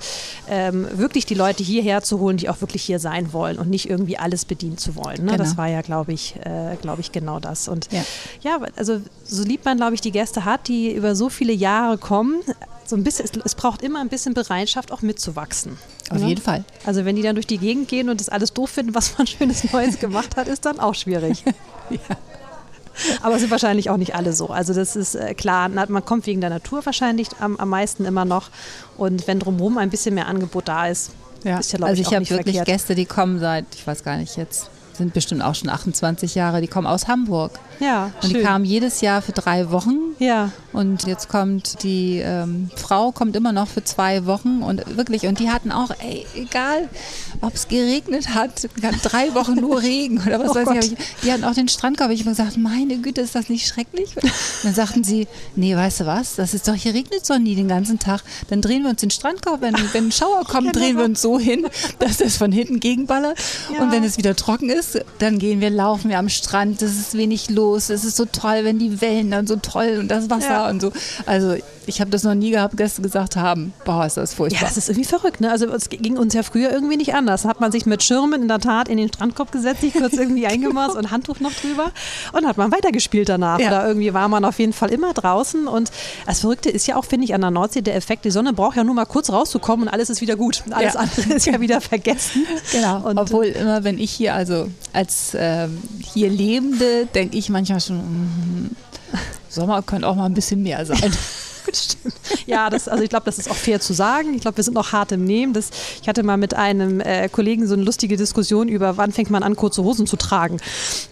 [0.49, 3.69] ähm, wirklich wirklich die Leute hierher zu holen, die auch wirklich hier sein wollen und
[3.69, 5.25] nicht irgendwie alles bedienen zu wollen.
[5.25, 5.31] Ne?
[5.31, 5.37] Genau.
[5.37, 7.67] Das war ja, glaube ich, äh, glaube ich, genau das.
[7.67, 8.05] Und ja.
[8.41, 11.97] ja, also so lieb man, glaube ich, die Gäste hat, die über so viele Jahre
[11.97, 12.41] kommen,
[12.85, 15.77] so ein bisschen, es, braucht immer ein bisschen Bereitschaft, auch mitzuwachsen.
[16.09, 16.27] Auf ja?
[16.27, 16.63] jeden Fall.
[16.85, 19.27] Also wenn die dann durch die Gegend gehen und das alles doof finden, was man
[19.27, 21.43] schönes Neues gemacht hat, ist dann auch schwierig.
[21.89, 21.99] ja.
[23.21, 24.47] Aber es sind wahrscheinlich auch nicht alle so.
[24.47, 28.25] Also das ist äh, klar, man kommt wegen der Natur wahrscheinlich am, am meisten immer
[28.25, 28.49] noch.
[28.97, 31.11] Und wenn drumherum ein bisschen mehr Angebot da ist,
[31.43, 31.59] ja.
[31.59, 32.77] ist ja, glaube also ich, ich habe wirklich verkehrt.
[32.77, 34.69] Gäste, die kommen seit, ich weiß gar nicht jetzt,
[34.99, 37.59] sind bestimmt auch schon 28 Jahre, die kommen aus Hamburg.
[37.79, 39.97] Ja, und die kamen jedes Jahr für drei Wochen.
[40.19, 40.51] Ja.
[40.73, 45.39] Und jetzt kommt die ähm, Frau, kommt immer noch für zwei Wochen und wirklich, und
[45.39, 46.89] die hatten auch, ey, egal,
[47.41, 48.69] ob es geregnet hat,
[49.03, 52.11] drei Wochen nur Regen oder was oh weiß ich, die hatten auch den Strandkorb.
[52.11, 54.15] Ich habe gesagt, meine Güte, ist das nicht schrecklich?
[54.17, 54.31] Und
[54.63, 57.55] dann sagten sie, nee, weißt du was, das ist doch, hier regnet es doch nie
[57.55, 58.21] den ganzen Tag.
[58.49, 61.21] Dann drehen wir uns den Strandkorb, wenn, wenn ein Schauer kommt, ja, drehen wir uns
[61.21, 61.65] so hin,
[61.99, 63.39] dass es von hinten gegenballert.
[63.73, 63.81] Ja.
[63.81, 64.88] Und wenn es wieder trocken ist,
[65.19, 67.89] dann gehen wir, laufen wir am Strand, es ist wenig los.
[67.89, 70.69] Es ist so toll, wenn die Wellen dann so toll und das Wasser ja.
[70.69, 70.91] und so.
[71.25, 71.55] Also
[71.89, 74.61] ich habe das noch nie gehabt, Gäste gesagt haben, boah, ist das furchtbar.
[74.61, 75.41] Ja, das ist irgendwie verrückt.
[75.41, 75.51] Ne?
[75.51, 77.45] Also es ging uns ja früher irgendwie nicht anders.
[77.45, 80.45] Hat man sich mit Schirmen in der Tat in den Strandkorb gesetzt, sich kurz irgendwie
[80.47, 81.91] eingemaßt und Handtuch noch drüber
[82.33, 83.59] und hat man weitergespielt danach.
[83.59, 83.67] Ja.
[83.67, 85.67] Oder irgendwie war man auf jeden Fall immer draußen.
[85.67, 85.91] Und
[86.27, 88.77] das Verrückte ist ja auch, finde ich, an der Nordsee der Effekt, die Sonne braucht
[88.77, 90.63] ja nur mal kurz rauszukommen und alles ist wieder gut.
[90.69, 90.99] Alles ja.
[90.99, 92.45] andere ist ja wieder vergessen.
[92.71, 93.07] Genau.
[93.09, 97.97] Und Obwohl immer, wenn ich hier, also als ähm, hier Lebende, denke ich manchmal schon,
[97.97, 98.75] mm,
[99.49, 101.11] Sommer könnte auch mal ein bisschen mehr sein.
[101.75, 102.15] Stimmt.
[102.45, 104.33] Ja, das, also ich glaube, das ist auch fair zu sagen.
[104.33, 105.53] Ich glaube, wir sind noch hart im Nehmen.
[105.53, 105.69] Das,
[106.01, 109.43] ich hatte mal mit einem äh, Kollegen so eine lustige Diskussion über, wann fängt man
[109.43, 110.57] an, kurze Hosen zu tragen.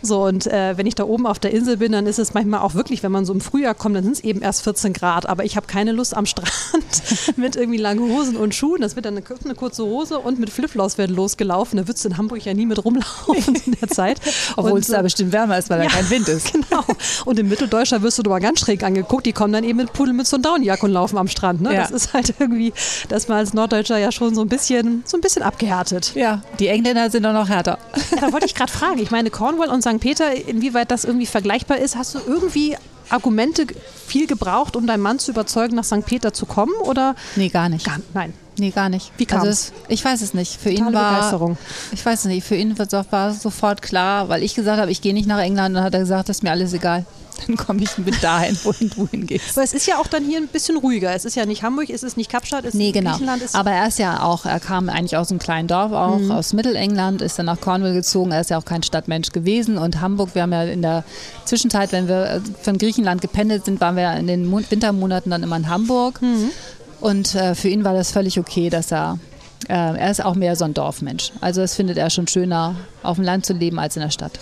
[0.02, 2.62] So, und äh, wenn ich da oben auf der Insel bin, dann ist es manchmal
[2.62, 5.28] auch wirklich, wenn man so im Frühjahr kommt, dann sind es eben erst 14 Grad.
[5.28, 6.48] Aber ich habe keine Lust am Strand
[7.36, 8.82] mit irgendwie langen Hosen und Schuhen.
[8.82, 11.78] Das wird dann eine, eine kurze Hose und mit Flipflops werden losgelaufen.
[11.78, 14.20] Da würdest du in Hamburg ja nie mit rumlaufen in der Zeit.
[14.56, 16.52] Obwohl es da bestimmt wärmer ist, weil ja, da kein Wind ist.
[16.58, 16.84] Genau.
[17.26, 19.26] Und in Mitteldeutscher wirst du aber ganz schräg angeguckt.
[19.26, 21.62] Die kommen dann eben mit Pudelmütze und Downjacke und laufen am Strand.
[21.62, 21.74] Ne?
[21.74, 21.82] Ja.
[21.82, 22.74] Das ist halt irgendwie,
[23.10, 26.14] dass man als Norddeutscher ja schon so ein bisschen, so ein bisschen abgehärtet.
[26.16, 27.78] Ja, die Engländer sind doch noch härter.
[28.12, 29.00] Ja, da wollte ich gerade fragen.
[29.00, 30.00] Ich meine, Cornwall und St.
[30.00, 32.78] Peter, inwieweit das irgendwie vergleichbar ist, hast du irgendwie
[33.10, 33.66] Argumente
[34.06, 36.06] viel gebraucht, um deinen Mann zu überzeugen, nach St.
[36.06, 36.74] Peter zu kommen?
[36.82, 37.16] Oder?
[37.36, 37.86] Nee, gar nicht.
[37.86, 38.34] Gar, nein.
[38.58, 39.12] Nee, gar nicht.
[39.18, 39.72] Wie kam also es?
[39.88, 40.60] Ich weiß es nicht.
[40.60, 41.58] Für Totale ihn war Begeisterung.
[41.92, 42.46] Ich weiß es nicht.
[42.46, 45.76] Für ihn war es sofort klar, weil ich gesagt habe, ich gehe nicht nach England.
[45.76, 47.06] Dann hat er gesagt, das ist mir alles egal.
[47.46, 49.56] Dann komme ich mit dahin, wohin du hingehst.
[49.56, 51.14] Aber es ist ja auch dann hier ein bisschen ruhiger.
[51.14, 53.12] Es ist ja nicht Hamburg, es ist nicht Kapstadt, es Nee, ist genau.
[53.12, 53.44] Griechenland.
[53.44, 56.32] Ist Aber er ist ja auch, er kam eigentlich aus einem kleinen Dorf auch, Mhm.
[56.32, 58.32] aus Mittelengland, ist dann nach Cornwall gezogen.
[58.32, 59.78] Er ist ja auch kein Stadtmensch gewesen.
[59.78, 61.04] Und Hamburg, wir haben ja in der
[61.46, 65.44] Zwischenzeit, wenn wir äh, von Griechenland gependelt sind, waren wir in den Mon- Wintermonaten dann
[65.44, 66.20] immer in Hamburg.
[66.24, 66.50] Mhm.
[67.00, 69.20] Und äh, für ihn war das völlig okay, dass er,
[69.70, 71.32] äh, er ist auch mehr so ein Dorfmensch.
[71.42, 74.40] Also das findet er schon schöner, auf dem Land zu leben als in der Stadt.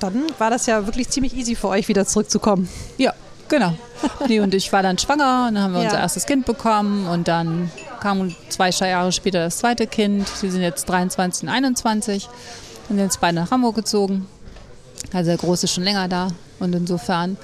[0.00, 2.68] dann war das ja wirklich ziemlich easy für euch, wieder zurückzukommen.
[2.98, 3.12] Ja,
[3.48, 3.74] genau.
[4.28, 5.86] Nee, und ich war dann schwanger, und dann haben wir Ja.
[5.86, 10.26] unser erstes Kind bekommen und dann kam zwei Jahre später das zweite Kind.
[10.28, 12.26] Sie sind jetzt 23 und 21
[12.88, 14.26] und sind jetzt beide nach Hamburg gezogen.
[15.12, 17.36] Also der Große ist schon länger da und insofern.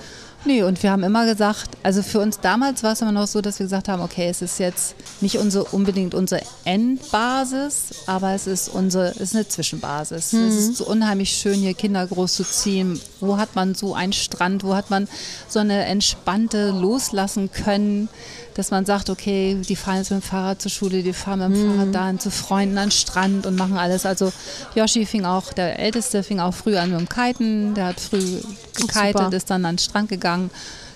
[0.44, 3.40] Nee, und wir haben immer gesagt, also für uns damals war es immer noch so,
[3.40, 8.46] dass wir gesagt haben, okay, es ist jetzt nicht unsere, unbedingt unsere Endbasis, aber es
[8.46, 10.33] ist unsere, es ist eine Zwischenbasis.
[10.33, 13.01] Es ist so unheimlich schön, hier Kinder groß zu ziehen.
[13.20, 15.09] Wo hat man so einen Strand, wo hat man
[15.48, 18.09] so eine entspannte loslassen können,
[18.59, 21.57] dass man sagt, okay, die fahren jetzt mit dem Fahrrad zur Schule, die fahren mit
[21.57, 24.05] dem Fahrrad dahin zu Freunden an den Strand und machen alles.
[24.05, 24.33] Also
[24.75, 28.40] Yoshi fing auch, der Älteste fing auch früh an mit dem Kiten, der hat früh
[28.75, 30.51] gekitet, ist dann an den Strand gegangen.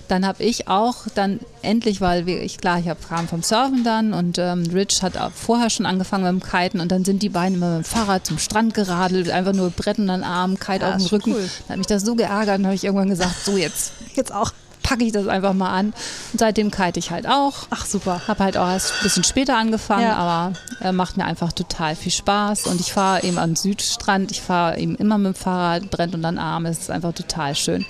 [0.09, 3.85] Dann habe ich auch dann endlich, weil wir, ich klar, ich hab, kam vom Surfen
[3.85, 7.23] dann und ähm, Rich hat auch vorher schon angefangen mit dem Kiten und dann sind
[7.23, 10.59] die beiden immer mit dem Fahrrad zum Strand geradelt, einfach nur Brett in den Arm,
[10.59, 11.31] Kite Ja, auf dem Rücken.
[11.31, 11.49] cool.
[11.67, 14.51] Dann hat mich das so geärgert und habe ich irgendwann gesagt, so jetzt Jetzt auch.
[14.83, 15.87] Packe ich das einfach mal an.
[16.33, 17.53] Und seitdem kite ich halt auch.
[17.71, 18.21] Ach, super.
[18.27, 20.15] Habe halt auch erst ein bisschen später angefangen, Ja.
[20.17, 22.67] aber äh, macht mir einfach total viel Spaß.
[22.67, 26.29] Und ich fahre eben am Südstrand, ich fahre eben immer mit dem Fahrrad, brennt unter
[26.31, 26.65] den Arm.
[26.65, 27.85] Es ist einfach total schön.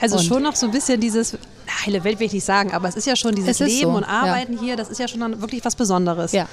[0.00, 1.36] Also Und- schon noch so ein bisschen dieses,
[1.84, 4.02] heile Welt will ich nicht sagen, aber es ist ja schon dieses Leben so, und
[4.02, 4.08] ja.
[4.08, 6.32] Arbeiten hier, das ist ja schon dann wirklich was Besonderes.
[6.32, 6.46] Ja,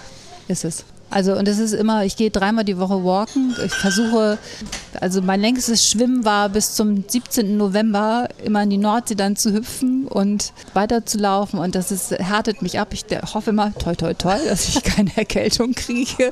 [0.48, 0.84] ist es.
[1.10, 3.56] Also und es ist immer, ich gehe dreimal die Woche walken.
[3.64, 4.38] Ich versuche,
[5.00, 7.58] also mein längstes Schwimmen war bis zum 17.
[7.58, 12.80] November immer in die Nordsee dann zu hüpfen und weiterzulaufen und das ist, härtet mich
[12.80, 12.90] ab.
[12.92, 16.32] Ich hoffe immer, toi toi toi, dass ich keine Erkältung kriege.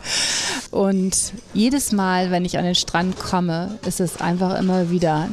[0.71, 1.15] Und
[1.53, 5.29] jedes Mal, wenn ich an den Strand komme, ist es einfach immer wieder,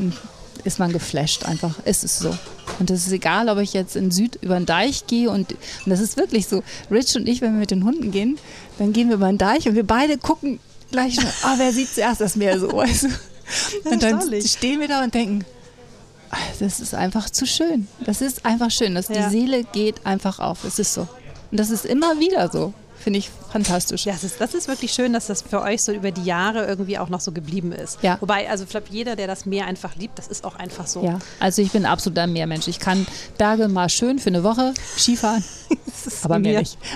[0.64, 1.78] ist man geflasht einfach.
[1.84, 2.34] Ist es so.
[2.78, 5.58] Und es ist egal, ob ich jetzt in Süd über den Deich gehe und, und
[5.86, 6.62] das ist wirklich so.
[6.90, 8.38] Rich und ich, wenn wir mit den Hunden gehen,
[8.78, 11.88] dann gehen wir über den Deich und wir beide gucken gleich, nur, ah, wer sieht
[11.88, 13.90] zuerst das Meer so, weißt du?
[13.90, 15.44] Und dann stehen wir da und denken,
[16.30, 17.88] ah, das ist einfach zu schön.
[18.04, 18.94] Das ist einfach schön.
[18.94, 19.28] dass Ja.
[19.28, 20.64] Die Seele geht einfach auf.
[20.64, 21.08] Es ist so.
[21.50, 22.72] Und das ist immer wieder so.
[22.98, 24.06] Finde ich fantastisch.
[24.06, 26.66] Ja, das ist, das ist wirklich schön, dass das für euch so über die Jahre
[26.66, 27.98] irgendwie auch noch so geblieben ist.
[28.02, 28.16] Ja.
[28.20, 31.02] Wobei, also ich glaube, jeder, der das Meer einfach liebt, das ist auch einfach so.
[31.04, 32.68] Ja, also ich bin absolut ein Meermensch.
[32.68, 33.06] Ich kann
[33.38, 35.44] Berge mal schön für eine Woche Skifahren,
[36.22, 36.50] aber mir.
[36.52, 36.78] mehr nicht.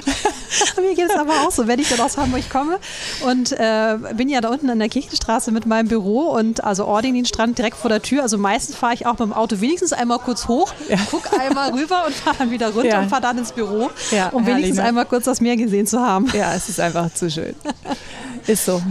[0.80, 2.78] Mir geht es aber auch so, wenn ich dann aus Hamburg komme
[3.26, 7.58] und äh, bin ja da unten an der Kirchenstraße mit meinem Büro und also Ordingin-Strand
[7.58, 8.22] direkt vor der Tür.
[8.22, 10.72] Also meistens fahre ich auch mit dem Auto wenigstens einmal kurz hoch,
[11.10, 13.00] guck einmal rüber und fahre dann wieder runter Ja.
[13.00, 14.84] und fahre dann ins Büro, Ja, um wenigstens ne?
[14.84, 16.26] einmal kurz das Meer gesehen zu haben.
[16.34, 17.54] Ja, es ist einfach zu schön.
[18.46, 18.82] Ist so.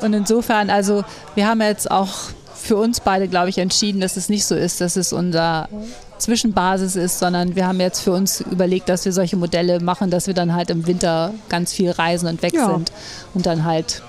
[0.00, 2.08] Und insofern, also wir haben jetzt auch
[2.54, 5.68] für uns beide, glaube ich, entschieden, dass es nicht so ist, dass es unser
[6.18, 10.26] Zwischenbasis ist, sondern wir haben jetzt für uns überlegt, dass wir solche Modelle machen, dass
[10.26, 12.70] wir dann halt im Winter ganz viel reisen und weg Ja.
[12.70, 12.92] sind
[13.34, 14.02] und dann halt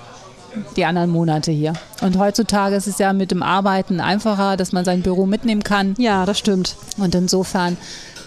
[0.76, 1.74] die anderen Monate hier.
[2.00, 5.94] Und heutzutage ist es ja mit dem Arbeiten einfacher, dass man sein Büro mitnehmen kann.
[5.98, 6.74] Ja, das stimmt.
[6.96, 7.76] Und insofern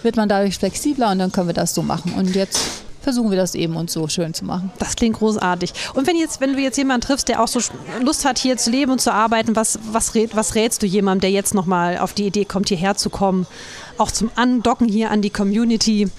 [0.02, 2.12] wird man dadurch flexibler und dann können wir das so machen.
[2.14, 2.60] Und jetzt
[3.04, 4.72] versuchen wir das eben uns so schön zu machen.
[4.78, 5.72] Das klingt großartig.
[5.94, 7.60] Und wenn jetzt, wenn du jetzt jemanden triffst, der auch so
[8.00, 11.20] Lust hat, hier zu leben und zu arbeiten, was, was, rät, was rätst du jemandem,
[11.20, 13.46] der jetzt nochmal auf die Idee kommt, hierher zu kommen?
[13.98, 16.10] Auch zum Andocken hier an die Community.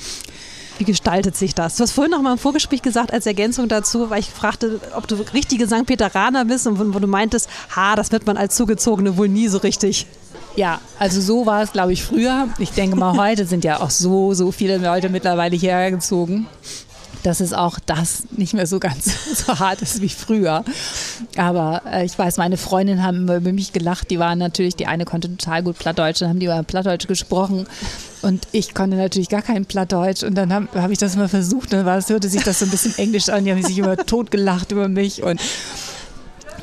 [0.78, 1.78] Wie gestaltet sich das?
[1.78, 5.08] Du hast vorhin noch mal im Vorgespräch gesagt, als Ergänzung dazu, weil ich fragte, ob
[5.08, 5.86] du richtige St.
[5.86, 9.60] Peteraner bist und wo, du meintest, ha, das wird man als Zugezogene wohl nie so
[9.60, 10.06] richtig.
[10.58, 12.50] Ja, also so war es, glaube ich, früher.
[12.60, 16.48] Ich denke mal, heute sind ja auch so, so viele Leute mittlerweile hierher gezogen,
[17.24, 20.64] dass es auch das nicht mehr so ganz so hart ist wie früher.
[21.38, 24.10] Aber äh, ich weiß, meine Freundinnen haben über mich gelacht.
[24.12, 27.66] Die waren natürlich, die eine konnte total gut Plattdeutsch, dann haben die über Plattdeutsch gesprochen.
[28.26, 30.24] Und ich konnte natürlich gar kein Plattdeutsch.
[30.24, 31.72] Und dann habe hab ich das immer versucht.
[31.72, 33.46] Dann war es, hörte sich das so ein bisschen englisch an.
[33.46, 35.22] Die haben sich immer tot gelacht über mich.
[35.22, 35.40] Und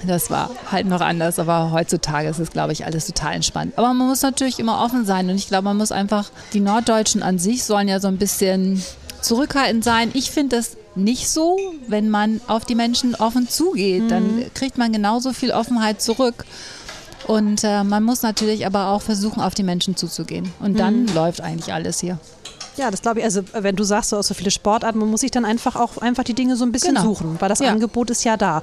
[0.04, 3.74] das war halt noch anders, aber heutzutage ist es, glaube ich, alles total entspannt.
[3.76, 7.22] Aber man muss natürlich immer offen sein und ich glaube, man muss einfach, die Norddeutschen
[7.22, 8.82] an sich sollen ja so ein bisschen
[9.20, 10.10] zurückhaltend sein.
[10.14, 14.92] Ich finde das nicht so, wenn man auf die Menschen offen zugeht, dann kriegt man
[14.92, 16.44] genauso viel Offenheit zurück.
[17.26, 20.52] Und äh, man muss natürlich aber auch versuchen, auf die Menschen zuzugehen.
[20.60, 21.14] Und dann Mhm.
[21.14, 22.18] läuft eigentlich alles hier.
[22.78, 23.24] Ja, das glaube ich.
[23.26, 25.98] Also wenn du sagst, du hast so viele Sportarten, man muss sich dann einfach auch
[25.98, 27.06] einfach die Dinge so ein bisschen Genau.
[27.06, 27.68] suchen, weil das Ja.
[27.68, 28.62] Angebot ist ja da.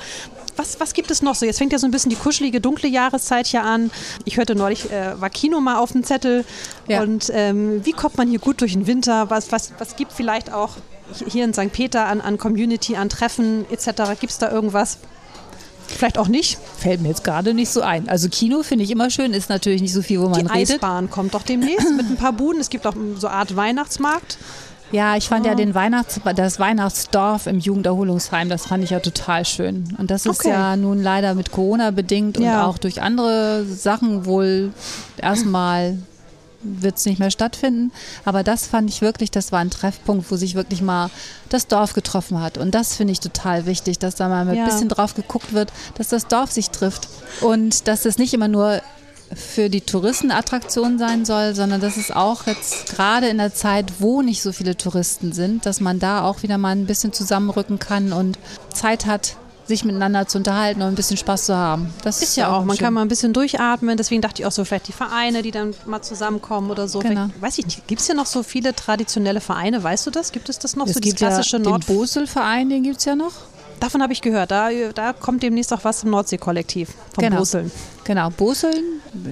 [0.58, 1.46] Was, was gibt es noch so?
[1.46, 3.92] Jetzt fängt ja so ein bisschen die kuschelige, dunkle Jahreszeit hier an.
[4.26, 6.44] Ich hörte neulich, äh, war Kino mal auf dem Zettel.
[6.88, 7.02] Ja.
[7.04, 9.30] Und ähm, wie kommt man hier gut durch den Winter?
[9.30, 10.72] Was, was, was gibt vielleicht auch
[11.28, 11.72] hier in St.
[11.72, 14.20] Peter an, an Community, an Treffen etc.?
[14.20, 14.98] Gibt es da irgendwas?
[15.98, 16.58] Vielleicht auch nicht.
[16.78, 18.08] Fällt mir jetzt gerade nicht so ein.
[18.10, 20.76] Also Kino finde ich immer schön, ist natürlich nicht so viel, wo man Die redet.
[20.76, 22.62] Eisbahn kommt doch demnächst mit ein paar Buden.
[22.62, 24.38] Es gibt auch so eine Art Weihnachtsmarkt.
[24.92, 25.56] Ja, ich fand ja Oh.
[25.56, 29.96] den Weihnachts das Weihnachtsdorf im Jugenderholungsheim, das fand ich ja total schön.
[30.00, 30.50] Und das ist Okay.
[30.50, 32.66] ja nun leider mit Corona bedingt und Ja.
[32.66, 34.72] auch durch andere Sachen wohl
[35.18, 36.00] erstmal
[36.62, 37.92] wird es nicht mehr stattfinden.
[38.26, 41.10] Aber das fand ich wirklich, das war ein Treffpunkt, wo sich wirklich mal
[41.50, 42.58] das Dorf getroffen hat.
[42.58, 44.64] Und das finde ich total wichtig, dass da mal Ja.
[44.64, 47.08] ein bisschen drauf geguckt wird, dass das Dorf sich trifft.
[47.42, 48.82] Und dass es nicht immer nur
[49.36, 53.94] für die Touristen Attraktion sein soll, sondern dass es auch jetzt gerade in der Zeit,
[54.00, 57.78] wo nicht so viele Touristen sind, dass man da auch wieder mal ein bisschen zusammenrücken
[57.78, 58.40] kann und
[58.74, 59.36] Zeit hat,
[59.70, 61.94] sich miteinander zu unterhalten und ein bisschen Spaß zu haben.
[62.04, 62.84] Das Ist ja auch, man schön.
[62.86, 63.96] kann mal ein bisschen durchatmen.
[63.96, 67.00] Deswegen dachte ich auch so, vielleicht die Vereine, die dann mal zusammenkommen oder so.
[67.00, 67.28] Genau.
[67.28, 69.82] Vielleicht, weiß ich nicht, gibt es hier noch so viele traditionelle Vereine?
[69.82, 70.34] Weißt du das?
[70.34, 70.88] Gibt es das noch?
[70.88, 71.86] es so gibt ja klassische den Nord.
[71.86, 73.32] Bosel-Verein, den gibt es ja noch.
[73.80, 74.52] Davon habe ich gehört.
[74.52, 77.38] Da, da kommt demnächst auch was im Nordsee-Kollektiv vom Genau.
[77.38, 77.72] Boseln.
[78.04, 78.84] Genau, Boseln.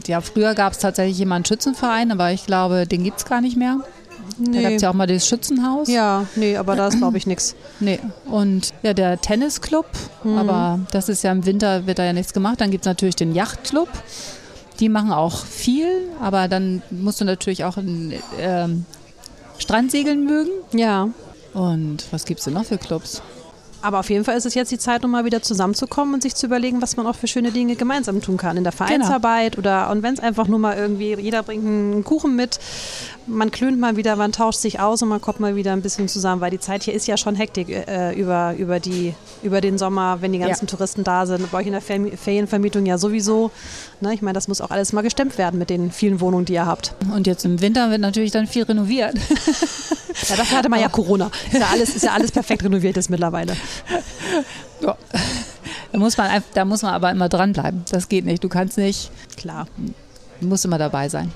[0.08, 3.58] Ja, früher gab es tatsächlich jemanden Schützenverein, aber ich glaube, den gibt es gar nicht
[3.58, 3.80] mehr.
[4.39, 4.76] Da gab Nee.
[4.76, 5.88] es ja auch mal das Schützenhaus.
[5.88, 7.56] Ja, nee, aber da ist, glaube ich, nichts.
[7.80, 8.00] Nee.
[8.26, 9.86] Und ja, der Tennisclub,
[10.23, 10.38] Mhm.
[10.38, 12.62] aber das ist ja im Winter, wird da ja nichts gemacht.
[12.62, 13.89] Dann gibt es natürlich den Yachtclub.
[14.80, 15.88] Die machen auch viel,
[16.21, 18.86] aber dann musst du natürlich auch ein, ähm,
[19.58, 20.52] Strandsegeln mögen.
[20.71, 21.10] Ja.
[21.54, 23.21] Und was gibt es denn noch für Clubs?
[23.88, 26.36] Aber auf jeden Fall ist es jetzt die Zeit, um mal wieder zusammenzukommen und sich
[26.36, 28.58] zu überlegen, was man auch für schöne Dinge gemeinsam tun kann.
[28.58, 32.36] In der Vereinsarbeit oder und wenn es einfach nur mal irgendwie, jeder bringt einen Kuchen
[32.36, 32.60] mit,
[33.28, 36.10] man klönt mal wieder, man tauscht sich aus und man kommt mal wieder ein bisschen
[36.10, 39.78] zusammen, weil die Zeit hier ist ja schon Hektik äh, über, über, die, über den
[39.78, 40.71] Sommer, wenn die ganzen Ja.
[40.71, 41.50] Touristen da sind.
[41.50, 43.52] Bei euch in der Fer- Ferienvermietung ja sowieso.
[44.02, 44.13] Ne?
[44.13, 46.65] Ich meine, das muss auch alles mal gestemmt werden mit den vielen Wohnungen, die ihr
[46.65, 46.93] habt.
[47.15, 49.15] Und jetzt im Winter wird natürlich dann viel renoviert.
[50.30, 51.30] Ja, dafür hatte man ja Corona.
[51.51, 53.56] Ist ja alles, ist ja alles perfekt renoviert jetzt mittlerweile.
[54.82, 54.97] Ja.
[55.91, 57.84] Da muss man da muss man aber immer dranbleiben.
[57.91, 58.43] Das geht nicht.
[58.43, 59.67] Du kannst nicht, Klar.
[60.41, 61.32] du musst immer dabei sein.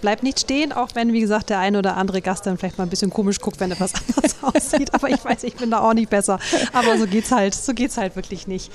[0.00, 2.84] bleibt nicht stehen, auch wenn, wie gesagt, der eine oder andere Gast dann vielleicht mal
[2.84, 4.94] ein bisschen komisch guckt, wenn etwas anders aussieht.
[4.94, 6.38] Aber ich weiß, ich bin da auch nicht besser.
[6.72, 8.70] Aber so geht's halt, so geht's halt wirklich nicht.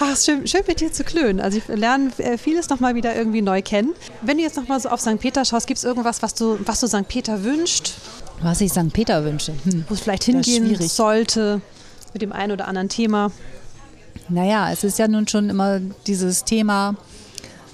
[0.00, 1.40] Ach, ist schön, schön mit dir zu klönen.
[1.40, 3.92] Also ich lerne äh, vieles nochmal wieder irgendwie neu kennen.
[4.22, 5.18] Wenn du jetzt nochmal so auf St.
[5.20, 7.06] Peter schaust, gibt es irgendwas, was du, was du St.
[7.08, 7.92] Peter wünscht,
[8.42, 8.92] Was ich St.
[8.92, 9.52] Peter wünsche.
[9.64, 9.84] Hm.
[9.88, 11.60] wo es vielleicht hingehen sollte
[12.12, 13.30] mit dem einen oder anderen Thema?
[14.28, 16.94] Naja, es ist ja nun schon immer dieses Thema,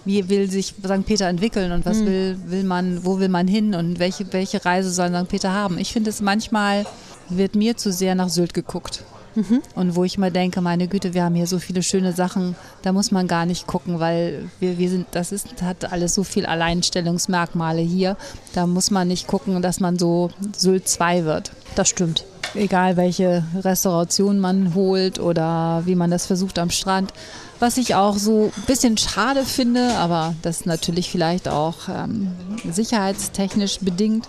[0.05, 1.05] wie will sich St.
[1.07, 2.07] Peter entwickeln und was Mhm.
[2.07, 5.29] will, will man, wo will man hin und welche, welche Reise soll St.
[5.29, 5.79] Peter haben.
[5.79, 6.87] Ich finde es manchmal
[7.29, 9.05] wird mir zu sehr nach Sylt geguckt.
[9.35, 9.63] Mhm.
[9.75, 12.93] Und wo ich mal denke, meine Güte, wir haben hier so viele schöne Sachen, da
[12.93, 16.47] muss man gar nicht gucken, weil wir, wir sind, das ist, hat alles so viel
[16.47, 18.17] Alleinstellungsmerkmale hier.
[18.55, 22.25] Da muss man nicht gucken, dass man so Sylt 2 wird Das stimmt.
[22.55, 27.13] egal welche Restauration man holt oder wie man das versucht am Strand.
[27.61, 32.33] Was ich auch so ein bisschen schade finde, aber das natürlich vielleicht auch ähm,
[32.71, 34.29] sicherheitstechnisch bedingt.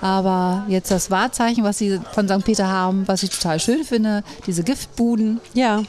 [0.00, 2.44] Aber jetzt das Wahrzeichen, was sie von St.
[2.44, 5.82] Peter haben, was ich total schön finde, diese Giftbuden, Ja.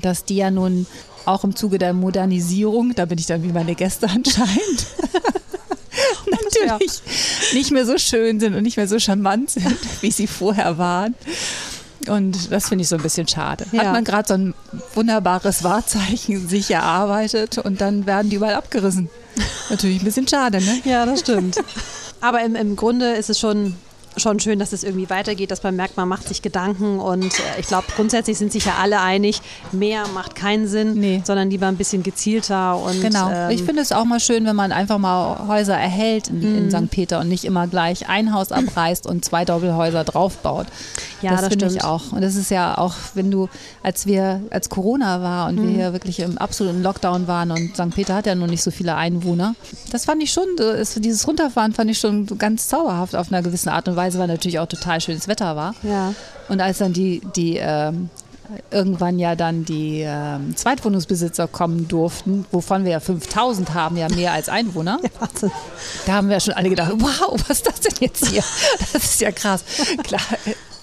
[0.00, 0.86] dass die ja nun
[1.26, 4.86] auch im Zuge der Modernisierung, da bin ich dann wie meine Gäste anscheinend,
[6.30, 7.00] natürlich
[7.52, 11.14] nicht mehr so schön sind und nicht mehr so charmant sind, wie sie vorher waren.
[12.08, 13.66] Und das finde ich so ein bisschen schade.
[13.72, 13.80] Ja.
[13.86, 14.54] Hat man gerade so ein
[14.94, 19.08] wunderbares Wahrzeichen sich erarbeitet und dann werden die überall abgerissen.
[19.70, 20.80] Natürlich ein bisschen schade, ne?
[20.84, 21.56] Ja, das stimmt.
[22.26, 23.76] Aber im, im Grunde ist es schon,
[24.16, 27.60] schon schön, dass es irgendwie weitergeht, dass man merkt, man macht sich Gedanken und äh,
[27.60, 29.40] ich glaube, grundsätzlich sind sich ja alle einig,
[29.72, 31.22] mehr macht keinen Sinn, Nee.
[31.24, 33.30] sondern lieber ein bisschen gezielter und Genau.
[33.30, 36.58] ähm, ich finde es auch mal schön, wenn man einfach mal Häuser erhält in, Mhm.
[36.58, 36.90] in St.
[36.90, 40.66] Peter und nicht immer gleich ein Haus abreißt und zwei Doppelhäuser draufbaut.
[41.22, 41.84] Ja, das das finde ich stimmt.
[41.84, 42.12] auch.
[42.12, 43.48] Und das ist ja auch, wenn du,
[43.82, 45.74] als wir, als Corona war und wir Mhm.
[45.74, 47.90] hier wirklich im absoluten Lockdown waren und St.
[47.94, 49.54] Peter hat ja noch nicht so viele Einwohner,
[49.90, 53.68] das fand ich schon, ist, dieses Runterfahren fand ich schon ganz zauberhaft auf einer gewissen
[53.70, 55.74] Art und Weise, weil natürlich auch total schönes Wetter war.
[55.82, 56.14] ja.
[56.48, 58.08] Und als dann die, die ähm,
[58.70, 64.32] irgendwann ja dann die ähm, Zweitwohnungsbesitzer kommen durften, wovon wir ja 5000 haben, ja mehr
[64.32, 65.50] als Einwohner, Wahnsinn.
[66.06, 68.44] da haben wir ja schon alle gedacht, wow, was ist das denn jetzt hier?
[68.92, 69.64] Das ist ja krass.
[70.04, 70.20] Klar,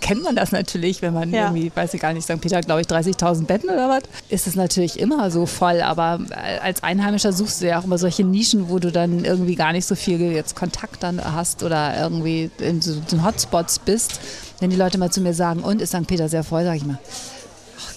[0.04, 1.46] kennt man das natürlich, wenn man ja.
[1.46, 2.40] irgendwie, weiß ich gar nicht, St.
[2.42, 5.82] Peter glaube ich, 30.000 Betten oder was, ist es natürlich immer so voll.
[5.82, 6.20] Aber
[6.62, 9.86] als Einheimischer suchst du ja auch immer solche Nischen, wo du dann irgendwie gar nicht
[9.86, 14.20] so viel jetzt Kontakt dann hast oder irgendwie in so den Hotspots bist.
[14.60, 16.06] Wenn die Leute mal zu mir sagen, und ist St.
[16.06, 17.00] Peter sehr voll, sage ich mal,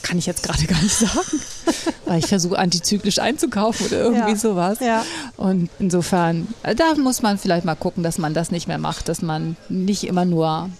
[0.02, 1.40] kann ich jetzt gerade gar nicht sagen,
[2.04, 4.36] weil ich versuche antizyklisch einzukaufen oder irgendwie ja.
[4.36, 4.78] sowas.
[4.78, 5.04] Ja.
[5.36, 9.22] Und insofern, da muss man vielleicht mal gucken, dass man das nicht mehr macht, dass
[9.22, 10.70] man nicht immer nur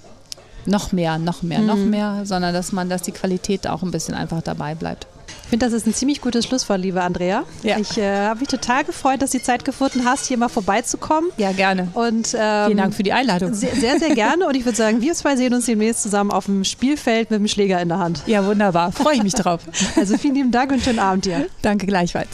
[0.66, 1.66] noch mehr, noch mehr, mhm.
[1.66, 5.06] noch mehr, sondern dass man, dass die Qualität auch ein bisschen einfach dabei bleibt.
[5.46, 7.44] Ich finde, das ist ein ziemlich gutes Schlusswort, liebe Andrea.
[7.62, 7.78] Ja.
[7.78, 11.30] Ich äh, habe mich total gefreut, dass du die Zeit gefunden hast, hier mal vorbeizukommen.
[11.36, 11.88] Ja, gerne.
[11.94, 13.54] Und, ähm, Vielen Dank für die Einladung.
[13.54, 14.48] Sehr, sehr, sehr gerne.
[14.48, 17.46] Und ich würde sagen, wir zwei sehen uns demnächst zusammen auf dem Spielfeld mit dem
[17.46, 18.22] Schläger in der Hand.
[18.26, 18.90] Ja, wunderbar.
[18.90, 19.60] Freue ich mich drauf.
[19.96, 21.46] Also vielen lieben Dank und schönen Abend dir.
[21.62, 22.28] Danke gleichfalls.